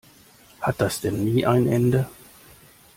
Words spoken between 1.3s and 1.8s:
ein